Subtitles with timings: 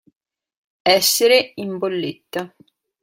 [0.95, 2.55] Essere in bolletta.